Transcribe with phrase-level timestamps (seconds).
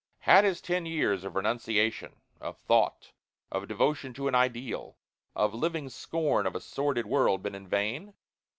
[0.21, 3.11] Had his ten years of renunciation, of thought,
[3.51, 4.97] of devotion to an ideal,
[5.35, 8.15] of living scorn of a sordid world, been in vain?